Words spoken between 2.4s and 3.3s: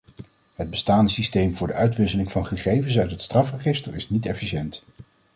gegevens uit het